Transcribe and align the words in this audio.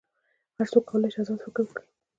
هر 0.57 0.67
څوک 0.73 0.83
کولی 0.91 1.09
شي 1.13 1.17
آزاد 1.23 1.39
فکر 1.45 1.61
وکړي. 1.65 1.85